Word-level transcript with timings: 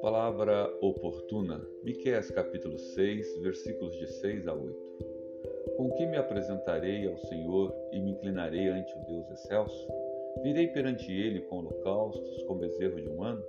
Palavra 0.00 0.72
oportuna, 0.80 1.60
Miqueias 1.82 2.30
capítulo 2.30 2.78
6, 2.78 3.38
versículos 3.38 3.96
de 3.96 4.06
6 4.06 4.46
a 4.46 4.54
8. 4.54 4.74
Com 5.76 5.90
que 5.90 6.06
me 6.06 6.16
apresentarei 6.16 7.08
ao 7.08 7.16
Senhor 7.16 7.74
e 7.90 7.98
me 7.98 8.12
inclinarei 8.12 8.68
ante 8.68 8.92
o 8.96 9.04
Deus 9.06 9.28
excelso? 9.30 9.88
Virei 10.42 10.68
perante 10.68 11.10
ele 11.12 11.40
com 11.42 11.58
holocaustos, 11.58 12.42
com 12.44 12.58
bezerro 12.58 13.00
de 13.00 13.08
um 13.08 13.24
ano? 13.24 13.42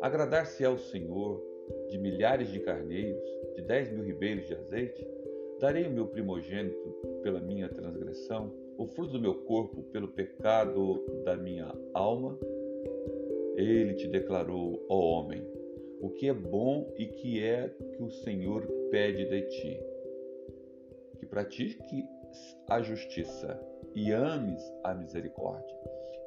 Agradar-se 0.00 0.64
ao 0.64 0.78
Senhor 0.78 1.42
de 1.88 1.98
milhares 1.98 2.52
de 2.52 2.60
carneiros, 2.60 3.28
de 3.56 3.62
dez 3.62 3.90
mil 3.90 4.04
ribeiros 4.04 4.46
de 4.46 4.54
azeite? 4.54 5.04
Darei 5.58 5.86
o 5.86 5.90
meu 5.90 6.06
primogênito 6.06 6.94
pela 7.22 7.40
minha 7.40 7.68
transgressão, 7.68 8.67
o 8.78 8.86
fruto 8.86 9.14
do 9.14 9.20
meu 9.20 9.34
corpo 9.42 9.82
pelo 9.92 10.06
pecado 10.08 11.04
da 11.24 11.36
minha 11.36 11.74
alma? 11.92 12.38
Ele 13.56 13.94
te 13.94 14.06
declarou, 14.06 14.86
ó 14.88 14.96
homem, 14.96 15.44
o 16.00 16.10
que 16.10 16.28
é 16.28 16.32
bom 16.32 16.88
e 16.96 17.06
que 17.06 17.44
é 17.44 17.68
que 17.68 18.02
o 18.02 18.08
Senhor 18.08 18.64
pede 18.88 19.28
de 19.28 19.42
ti. 19.48 19.80
Que 21.18 21.26
pratique 21.26 22.04
a 22.68 22.80
justiça 22.80 23.60
e 23.96 24.12
ames 24.12 24.62
a 24.84 24.94
misericórdia, 24.94 25.76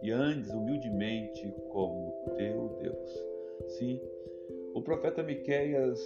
e 0.04 0.12
andes 0.12 0.52
humildemente 0.52 1.54
como 1.70 2.12
teu 2.36 2.68
Deus. 2.82 3.24
Sim, 3.78 4.02
o 4.74 4.82
profeta 4.82 5.24
Miqueias 5.24 6.02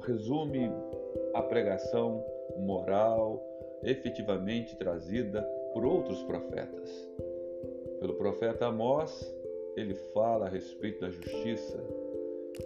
resume 0.00 0.70
a 1.34 1.42
pregação 1.42 2.24
moral 2.58 3.42
efetivamente 3.82 4.76
trazida 4.76 5.42
por 5.72 5.84
outros 5.84 6.22
profetas. 6.24 6.90
Pelo 8.00 8.14
profeta 8.14 8.66
Amós, 8.66 9.34
ele 9.76 9.94
fala 10.14 10.46
a 10.46 10.48
respeito 10.48 11.00
da 11.00 11.10
justiça, 11.10 11.82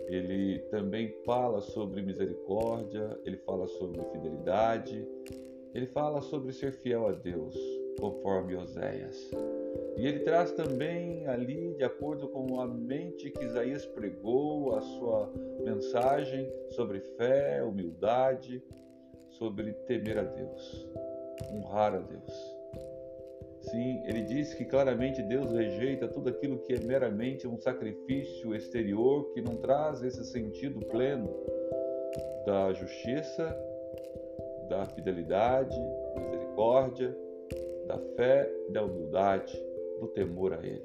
ele 0.06 0.60
também 0.70 1.08
fala 1.24 1.60
sobre 1.60 2.02
misericórdia, 2.02 3.18
ele 3.24 3.36
fala 3.38 3.66
sobre 3.66 4.00
fidelidade, 4.12 5.06
ele 5.74 5.86
fala 5.86 6.20
sobre 6.20 6.52
ser 6.52 6.72
fiel 6.72 7.06
a 7.06 7.12
Deus, 7.12 7.56
conforme 7.98 8.56
Oséias. 8.56 9.30
E 9.96 10.06
ele 10.06 10.20
traz 10.20 10.52
também 10.52 11.26
ali, 11.26 11.74
de 11.74 11.84
acordo 11.84 12.28
com 12.28 12.60
a 12.60 12.66
mente 12.66 13.30
que 13.30 13.44
Isaías 13.44 13.84
pregou, 13.86 14.74
a 14.74 14.80
sua 14.80 15.32
mensagem 15.64 16.50
sobre 16.70 17.00
fé, 17.00 17.62
humildade, 17.62 18.62
sobre 19.40 19.72
temer 19.86 20.18
a 20.18 20.22
Deus, 20.22 20.86
honrar 21.50 21.94
a 21.94 21.98
Deus. 21.98 22.60
Sim, 23.62 24.02
ele 24.06 24.22
diz 24.22 24.52
que 24.52 24.66
claramente 24.66 25.22
Deus 25.22 25.50
rejeita 25.50 26.06
tudo 26.06 26.28
aquilo 26.28 26.58
que 26.58 26.74
é 26.74 26.80
meramente 26.80 27.48
um 27.48 27.58
sacrifício 27.58 28.54
exterior 28.54 29.32
que 29.32 29.40
não 29.40 29.56
traz 29.56 30.02
esse 30.02 30.24
sentido 30.26 30.80
pleno 30.86 31.28
da 32.44 32.72
justiça, 32.74 33.56
da 34.68 34.84
fidelidade, 34.84 35.76
misericórdia, 36.18 37.16
da 37.86 37.98
fé 38.16 38.50
da 38.68 38.84
humildade, 38.84 39.58
do 40.00 40.08
temor 40.08 40.52
a 40.52 40.66
Ele. 40.66 40.84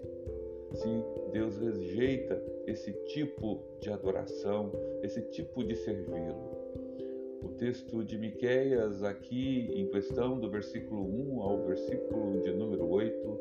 Sim, 0.75 1.03
Deus 1.33 1.57
rejeita 1.57 2.41
esse 2.65 2.93
tipo 3.07 3.61
de 3.81 3.89
adoração, 3.89 4.71
esse 5.03 5.21
tipo 5.23 5.61
de 5.63 5.75
servi-lo. 5.75 6.84
O 7.41 7.49
texto 7.49 8.03
de 8.03 8.17
Miqueias 8.17 9.03
aqui 9.03 9.69
em 9.73 9.87
questão 9.87 10.39
do 10.39 10.49
versículo 10.49 11.03
1 11.03 11.41
ao 11.41 11.65
versículo 11.65 12.41
de 12.41 12.51
número 12.51 12.87
8, 12.87 13.39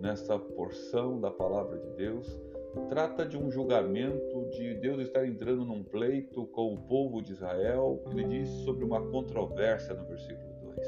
nesta 0.00 0.38
porção 0.38 1.20
da 1.20 1.30
palavra 1.30 1.78
de 1.78 1.90
Deus, 1.90 2.40
trata 2.88 3.24
de 3.24 3.36
um 3.36 3.50
julgamento 3.50 4.48
de 4.50 4.74
Deus 4.74 5.00
estar 5.00 5.26
entrando 5.26 5.64
num 5.64 5.82
pleito 5.82 6.46
com 6.46 6.74
o 6.74 6.78
povo 6.82 7.22
de 7.22 7.32
Israel. 7.32 8.02
Ele 8.10 8.24
diz 8.24 8.48
sobre 8.64 8.84
uma 8.84 9.00
controvérsia 9.10 9.94
no 9.94 10.04
versículo 10.06 10.54
2. 10.74 10.86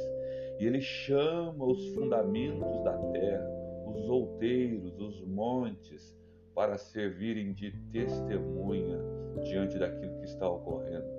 E 0.61 0.67
ele 0.67 0.81
chama 0.81 1.65
os 1.65 1.89
fundamentos 1.95 2.83
da 2.85 2.97
terra, 3.13 3.49
os 3.87 4.09
outeiros, 4.09 4.99
os 5.01 5.21
montes, 5.25 6.17
para 6.55 6.77
servirem 6.77 7.53
de 7.53 7.71
testemunha 7.93 8.99
diante 9.45 9.79
daquilo 9.79 10.19
que 10.19 10.25
está 10.25 10.49
ocorrendo. 10.49 11.18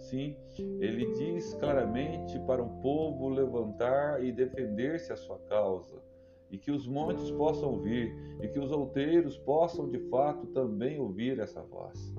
Sim, 0.00 0.34
ele 0.80 1.12
diz 1.12 1.54
claramente 1.54 2.38
para 2.40 2.62
o 2.62 2.80
povo 2.80 3.28
levantar 3.28 4.24
e 4.24 4.32
defender-se 4.32 5.12
a 5.12 5.16
sua 5.16 5.38
causa, 5.40 6.02
e 6.50 6.56
que 6.56 6.70
os 6.70 6.86
montes 6.86 7.30
possam 7.32 7.74
ouvir, 7.74 8.12
e 8.42 8.48
que 8.48 8.58
os 8.58 8.72
outeiros 8.72 9.36
possam 9.38 9.88
de 9.88 9.98
fato 10.08 10.46
também 10.48 10.98
ouvir 10.98 11.38
essa 11.38 11.62
voz. 11.62 12.14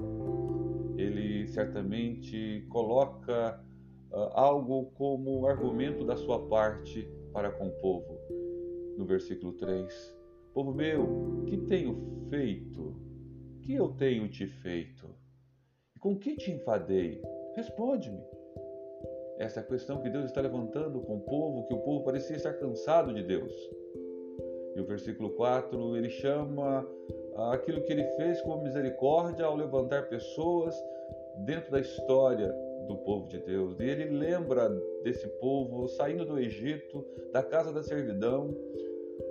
Ele 0.96 1.48
certamente 1.48 2.66
coloca 2.70 3.60
uh, 4.12 4.30
algo 4.34 4.86
como 4.94 5.48
argumento 5.48 6.06
da 6.06 6.16
sua 6.16 6.48
parte 6.48 7.10
para 7.34 7.52
com 7.52 7.68
o 7.68 7.82
povo. 7.82 8.20
No 8.96 9.06
versículo 9.06 9.54
3: 9.54 10.18
Povo 10.54 10.72
meu, 10.72 11.44
que 11.48 11.58
tenho 11.58 11.98
feito? 12.30 12.96
Que 13.64 13.74
eu 13.74 13.90
tenho 13.90 14.30
te 14.30 14.46
feito? 14.46 15.10
Com 16.00 16.18
que 16.18 16.36
te 16.36 16.52
enfadei? 16.52 17.22
Responde-me. 17.56 18.24
Essa 19.38 19.60
é 19.60 19.64
a 19.64 19.66
questão 19.66 20.02
que 20.02 20.10
Deus 20.10 20.26
está 20.26 20.40
levantando 20.40 21.02
com 21.02 21.18
o 21.18 21.22
povo, 21.22 21.66
que 21.68 21.74
o 21.74 21.80
povo 21.80 22.04
parecia 22.04 22.36
estar 22.36 22.54
cansado 22.54 23.14
de 23.14 23.24
Deus. 23.24 23.52
E 24.76 24.80
o 24.80 24.86
versículo 24.86 25.32
4, 25.32 25.98
ele 25.98 26.10
chama 26.10 26.88
aquilo 27.52 27.82
que 27.82 27.92
ele 27.92 28.04
fez 28.16 28.40
com 28.42 28.62
misericórdia 28.62 29.46
ao 29.46 29.56
levantar 29.56 30.08
pessoas 30.10 30.76
dentro 31.46 31.72
da 31.72 31.80
história 31.80 32.54
do 32.88 32.96
povo 32.98 33.28
de 33.28 33.40
Deus. 33.40 33.80
E 33.80 33.84
ele 33.84 34.06
lembra 34.06 34.70
desse 35.04 35.28
povo 35.40 35.88
saindo 35.88 36.24
do 36.24 36.40
Egito, 36.40 37.06
da 37.32 37.44
casa 37.44 37.74
da 37.74 37.84
servidão, 37.84 38.56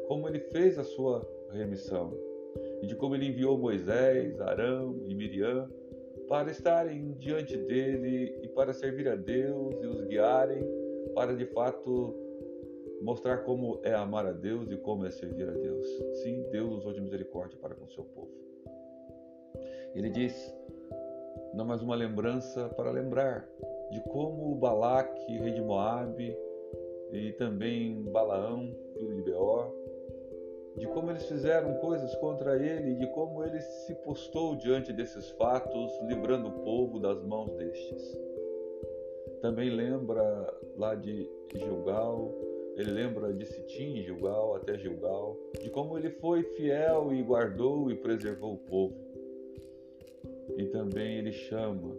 como 0.08 0.28
ele 0.28 0.40
fez 0.40 0.78
a 0.78 0.84
sua 0.84 1.26
remissão. 1.52 2.12
E 2.82 2.86
de 2.86 2.96
como 2.96 3.14
ele 3.14 3.28
enviou 3.28 3.56
Moisés, 3.56 4.40
Arão 4.40 5.00
e 5.06 5.14
Miriam 5.14 5.68
para 6.30 6.48
estarem 6.48 7.10
diante 7.18 7.56
dele 7.56 8.38
e 8.40 8.48
para 8.50 8.72
servir 8.72 9.08
a 9.08 9.16
Deus 9.16 9.74
e 9.82 9.86
os 9.88 10.00
guiarem 10.02 10.64
para 11.12 11.34
de 11.34 11.44
fato 11.46 12.14
mostrar 13.02 13.38
como 13.38 13.80
é 13.82 13.92
amar 13.92 14.24
a 14.26 14.30
Deus 14.30 14.70
e 14.70 14.76
como 14.76 15.04
é 15.04 15.10
servir 15.10 15.48
a 15.48 15.52
Deus. 15.52 15.84
Sim, 16.22 16.48
Deus 16.52 16.76
usou 16.76 16.92
de 16.92 17.00
misericórdia 17.00 17.58
para 17.58 17.74
com 17.74 17.88
seu 17.88 18.04
povo. 18.04 18.30
Ele 19.92 20.08
diz, 20.08 20.54
não 21.52 21.64
mais 21.64 21.82
uma 21.82 21.96
lembrança 21.96 22.68
para 22.76 22.92
lembrar 22.92 23.44
de 23.90 24.00
como 24.04 24.54
Balaque, 24.54 25.36
rei 25.36 25.54
de 25.54 25.60
Moabe, 25.60 26.38
e 27.10 27.32
também 27.32 28.04
Balaão, 28.04 28.72
filho 28.96 29.16
de 29.16 29.22
Beor, 29.22 29.74
de 30.76 30.86
como 30.88 31.10
eles 31.10 31.26
fizeram 31.26 31.74
coisas 31.74 32.14
contra 32.16 32.56
ele, 32.56 32.94
de 32.94 33.06
como 33.08 33.42
ele 33.44 33.60
se 33.60 33.94
postou 33.96 34.54
diante 34.56 34.92
desses 34.92 35.30
fatos, 35.30 35.92
livrando 36.02 36.48
o 36.48 36.60
povo 36.62 36.98
das 36.98 37.22
mãos 37.22 37.50
destes. 37.56 38.18
Também 39.40 39.70
lembra 39.70 40.22
lá 40.76 40.94
de 40.94 41.28
Gilgal, 41.54 42.32
ele 42.76 42.92
lembra 42.92 43.32
de 43.32 43.44
Sitim, 43.46 44.02
Gilgal, 44.02 44.54
até 44.54 44.78
Gilgal, 44.78 45.36
de 45.60 45.70
como 45.70 45.98
ele 45.98 46.10
foi 46.10 46.42
fiel 46.42 47.12
e 47.12 47.22
guardou 47.22 47.90
e 47.90 47.96
preservou 47.96 48.54
o 48.54 48.58
povo. 48.58 48.94
E 50.56 50.64
também 50.66 51.18
ele 51.18 51.32
chama 51.32 51.94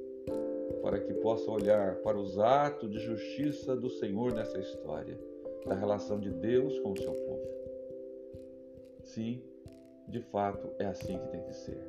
para 0.82 1.00
que 1.00 1.14
possa 1.16 1.50
olhar 1.52 1.96
para 1.98 2.18
os 2.18 2.38
atos 2.40 2.90
de 2.90 3.00
justiça 3.00 3.76
do 3.76 3.90
Senhor 3.90 4.34
nessa 4.34 4.60
história, 4.60 5.18
da 5.66 5.76
relação 5.76 6.20
de 6.20 6.30
Deus 6.32 6.80
com 6.80 6.92
o 6.92 6.98
seu 6.98 7.14
povo. 7.14 7.31
Sim, 9.14 9.42
de 10.08 10.22
fato 10.22 10.70
é 10.80 10.86
assim 10.86 11.18
que 11.18 11.28
tem 11.28 11.42
que 11.44 11.54
ser. 11.54 11.86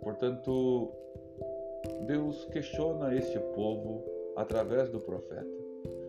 Portanto, 0.00 0.88
Deus 2.06 2.44
questiona 2.52 3.12
este 3.12 3.36
povo 3.56 4.04
através 4.36 4.88
do 4.88 5.00
profeta. 5.00 5.44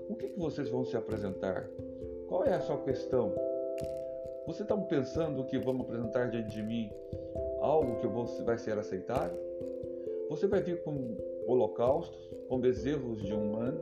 O 0.08 0.16
que, 0.16 0.30
que 0.30 0.40
vocês 0.40 0.70
vão 0.70 0.86
se 0.86 0.96
apresentar? 0.96 1.68
Qual 2.28 2.46
é 2.46 2.54
a 2.54 2.62
sua 2.62 2.78
questão? 2.84 3.34
Vocês 4.46 4.62
estão 4.62 4.84
pensando 4.84 5.46
que 5.46 5.58
vão 5.58 5.82
apresentar 5.82 6.30
diante 6.30 6.52
de 6.52 6.62
mim 6.62 6.92
algo 7.60 8.00
que 8.02 8.44
vai 8.44 8.60
ser 8.60 8.78
aceitado? 8.78 9.36
Você 10.30 10.46
vai 10.46 10.62
vir 10.62 10.84
com 10.84 11.18
holocaustos, 11.48 12.30
com 12.48 12.60
bezerros 12.60 13.20
de 13.24 13.34
um 13.34 13.58
ano? 13.58 13.82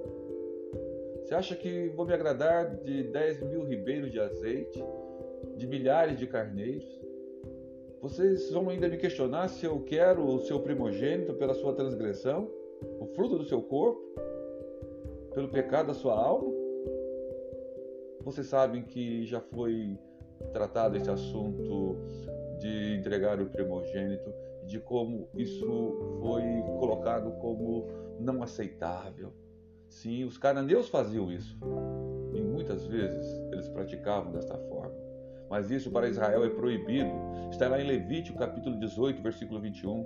Você 1.26 1.36
acha 1.36 1.56
que 1.58 1.90
vou 1.90 2.06
me 2.06 2.14
agradar 2.14 2.74
de 2.78 3.04
10 3.04 3.42
mil 3.42 3.66
ribeiros 3.66 4.10
de 4.14 4.20
azeite? 4.22 4.82
De 5.58 5.68
milhares 5.68 6.18
de 6.18 6.28
carneiros. 6.28 6.86
Vocês 8.02 8.52
vão 8.52 8.70
ainda 8.70 8.88
me 8.88 8.98
questionar 8.98 9.50
se 9.50 9.66
eu 9.66 9.82
quero 9.82 10.26
o 10.26 10.40
seu 10.40 10.60
primogênito 10.62 11.34
pela 11.34 11.54
sua 11.54 11.74
transgressão, 11.74 12.50
o 13.00 13.06
fruto 13.08 13.38
do 13.38 13.44
seu 13.44 13.62
corpo, 13.62 14.02
pelo 15.34 15.50
pecado 15.50 15.88
da 15.88 15.94
sua 15.94 16.14
alma? 16.14 16.50
Vocês 18.24 18.48
sabem 18.48 18.84
que 18.84 19.26
já 19.26 19.42
foi 19.42 19.98
tratado 20.54 20.96
esse 20.96 21.10
assunto 21.10 21.98
de 22.60 22.96
entregar 22.96 23.42
o 23.42 23.48
primogênito, 23.48 24.32
de 24.66 24.80
como 24.80 25.28
isso 25.36 25.66
foi 26.22 26.44
colocado 26.80 27.32
como 27.40 27.88
não 28.20 28.44
aceitável. 28.44 29.34
Sim, 29.88 30.24
os 30.24 30.38
cananeus 30.38 30.88
faziam 30.88 31.32
isso. 31.32 31.58
E 32.34 32.42
muitas 32.42 32.86
vezes 32.86 33.42
eles 33.52 33.68
praticavam 33.70 34.32
desta 34.32 34.58
forma. 34.58 35.09
Mas 35.50 35.72
isso 35.72 35.90
para 35.90 36.08
Israel 36.08 36.44
é 36.44 36.50
proibido. 36.50 37.10
Está 37.52 37.68
lá 37.68 37.82
em 37.82 37.88
Levítico 37.88 38.38
capítulo 38.38 38.80
18, 38.80 39.22
versículo 39.22 39.60
21. 39.60 40.06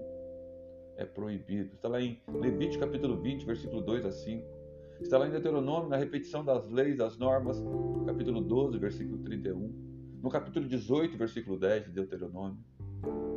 É 0.95 1.05
proibido. 1.05 1.73
Está 1.75 1.89
lá 1.89 2.01
em 2.01 2.21
Levítico 2.31 2.85
capítulo 2.85 3.21
20, 3.21 3.45
versículo 3.45 3.81
2 3.81 4.05
a 4.05 4.11
5. 4.11 4.63
Está 5.01 5.17
lá 5.17 5.27
em 5.27 5.31
Deuteronômio, 5.31 5.89
na 5.89 5.97
repetição 5.97 6.45
das 6.45 6.69
leis, 6.69 6.97
das 6.97 7.17
normas, 7.17 7.61
capítulo 8.05 8.39
12, 8.41 8.77
versículo 8.77 9.17
31. 9.19 10.19
No 10.21 10.29
capítulo 10.29 10.65
18, 10.65 11.17
versículo 11.17 11.59
10 11.59 11.85
de 11.85 11.91
Deuteronômio. 11.91 12.57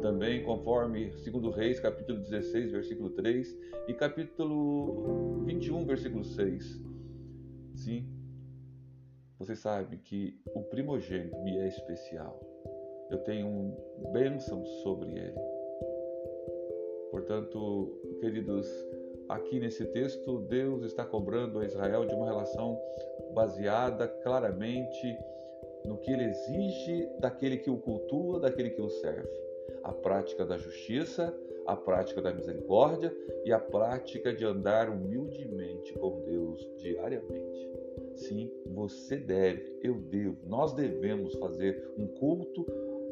Também 0.00 0.44
conforme 0.44 1.10
2 1.10 1.56
Reis, 1.56 1.80
capítulo 1.80 2.20
16, 2.20 2.70
versículo 2.70 3.10
3 3.10 3.58
e 3.88 3.94
capítulo 3.94 5.42
21, 5.44 5.84
versículo 5.84 6.22
6. 6.22 6.80
Sim, 7.74 8.06
você 9.38 9.54
sabe 9.54 9.98
que 9.98 10.34
o 10.54 10.62
primogênito 10.62 11.38
me 11.42 11.58
é 11.58 11.68
especial. 11.68 12.40
Eu 13.10 13.18
tenho 13.18 13.76
bênção 14.12 14.64
sobre 14.82 15.10
ele. 15.10 15.38
Portanto, 17.10 18.00
queridos, 18.20 18.66
aqui 19.28 19.60
nesse 19.60 19.84
texto, 19.86 20.40
Deus 20.48 20.82
está 20.84 21.04
cobrando 21.04 21.60
a 21.60 21.64
Israel 21.64 22.06
de 22.06 22.14
uma 22.14 22.26
relação 22.26 22.78
baseada 23.34 24.08
claramente 24.08 25.16
no 25.84 25.98
que 25.98 26.10
ele 26.10 26.24
exige 26.24 27.08
daquele 27.20 27.58
que 27.58 27.70
o 27.70 27.78
cultua, 27.78 28.40
daquele 28.40 28.70
que 28.70 28.80
o 28.80 28.88
serve. 28.88 29.28
A 29.84 29.92
prática 29.92 30.44
da 30.44 30.58
justiça, 30.58 31.32
a 31.66 31.76
prática 31.76 32.22
da 32.22 32.32
misericórdia 32.32 33.14
e 33.44 33.52
a 33.52 33.58
prática 33.58 34.32
de 34.32 34.44
andar 34.44 34.88
humildemente 34.88 35.92
com 35.94 36.22
Deus 36.22 36.60
diariamente. 36.78 37.70
Sim, 38.14 38.50
você 38.66 39.16
deve, 39.16 39.78
eu 39.82 39.94
devo, 39.94 40.36
nós 40.46 40.72
devemos 40.72 41.34
fazer 41.34 41.92
um 41.98 42.06
culto, 42.06 42.64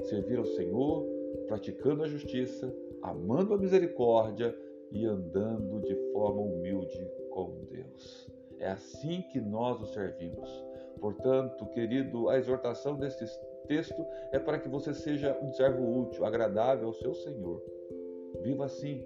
servir 0.05 0.39
ao 0.39 0.47
Senhor, 0.47 1.05
praticando 1.47 2.05
a 2.05 2.09
justiça, 2.09 2.75
amando 3.03 3.53
a 3.55 3.59
misericórdia 3.59 4.57
e 4.91 5.05
andando 5.05 5.81
de 5.83 5.95
forma 6.13 6.41
humilde 6.41 7.07
com 7.31 7.67
Deus. 7.71 8.31
É 8.59 8.69
assim 8.69 9.23
que 9.33 9.41
nós 9.41 9.81
o 9.83 9.87
servimos. 9.87 10.65
Portanto, 11.01 11.67
querido, 11.67 12.29
a 12.29 12.39
exortação 12.39 12.97
deste 12.97 13.25
texto 13.67 14.07
é 14.33 14.39
para 14.39 14.59
que 14.59 14.69
você 14.69 14.95
seja 14.95 15.37
um 15.43 15.53
servo 15.53 16.01
útil, 16.01 16.25
agradável 16.25 16.87
ao 16.87 16.95
seu 16.95 17.13
Senhor. 17.15 17.63
Viva 18.45 18.67
assim, 18.67 19.03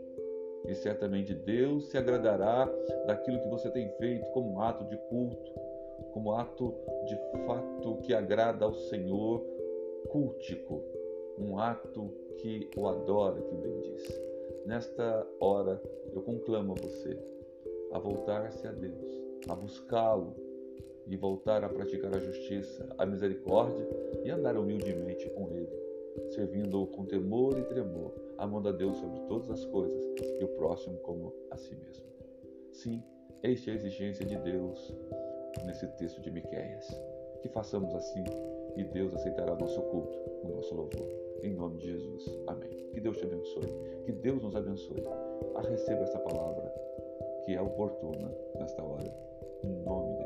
e 0.67 0.75
certamente 0.75 1.33
Deus 1.33 1.87
se 1.87 1.97
agradará 1.97 2.69
daquilo 3.07 3.41
que 3.41 3.49
você 3.49 3.71
tem 3.71 3.89
feito 3.93 4.29
como 4.33 4.55
um 4.55 4.61
ato 4.61 4.85
de 4.87 4.97
culto, 5.09 5.53
como 6.13 6.33
ato 6.33 6.75
de 7.07 7.17
fato 7.47 7.99
que 8.03 8.13
agrada 8.13 8.65
ao 8.65 8.75
Senhor, 8.75 9.41
cultico, 10.09 10.83
um 11.39 11.57
ato 11.57 12.11
que 12.39 12.69
o 12.77 12.89
adora, 12.89 13.41
que 13.41 13.55
o 13.55 13.59
bendiz. 13.59 14.21
Nesta 14.67 15.25
hora, 15.39 15.81
eu 16.13 16.21
conclamo 16.21 16.73
a 16.73 16.83
você 16.83 17.17
a 17.93 17.99
voltar-se 18.01 18.67
a 18.67 18.73
Deus, 18.73 19.23
a 19.49 19.55
buscá-lo 19.55 20.35
e 21.07 21.17
voltar 21.17 21.63
a 21.63 21.69
praticar 21.69 22.13
a 22.13 22.19
justiça, 22.19 22.89
a 22.99 23.07
misericórdia 23.07 23.87
e 24.25 24.31
andar 24.31 24.57
humildemente 24.57 25.31
com 25.31 25.49
Ele, 25.53 25.88
servindo-o 26.31 26.87
com 26.89 27.05
temor 27.05 27.59
e 27.59 27.65
tremor, 27.65 28.15
amando 28.39 28.69
a 28.69 28.73
Deus 28.73 28.97
sobre 28.97 29.21
todas 29.21 29.51
as 29.51 29.65
coisas 29.67 29.99
e 30.41 30.45
o 30.45 30.49
próximo 30.49 30.99
como 30.99 31.33
a 31.51 31.57
si 31.57 31.75
mesmo. 31.75 32.07
Sim, 32.73 33.03
esta 33.43 33.71
é 33.71 33.73
a 33.73 33.77
exigência 33.77 34.25
de 34.25 34.37
Deus 34.37 34.95
nesse 35.65 35.87
texto 35.97 36.21
de 36.21 36.31
Miqueias. 36.31 36.87
Que 37.41 37.49
façamos 37.49 37.95
assim 37.95 38.25
e 38.77 38.85
Deus 38.85 39.15
aceitará 39.15 39.55
nosso 39.55 39.81
culto, 39.83 40.19
o 40.45 40.49
nosso 40.49 40.75
louvor. 40.75 41.09
Em 41.43 41.55
nome 41.55 41.79
de 41.79 41.87
Jesus. 41.87 42.25
Amém. 42.47 42.71
Que 42.93 43.01
Deus 43.01 43.17
te 43.17 43.25
abençoe. 43.25 43.73
Que 44.05 44.13
Deus 44.13 44.43
nos 44.43 44.57
abençoe. 44.57 45.05
A 45.55 45.61
receba 45.63 46.03
essa 46.03 46.19
palavra 46.19 46.73
que 47.45 47.55
é 47.55 47.61
oportuna 47.61 48.31
nesta 48.59 48.83
hora. 48.83 49.13
Em 49.65 49.73
nome. 49.85 50.18